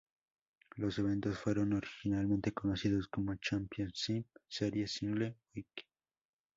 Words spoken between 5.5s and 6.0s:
Week".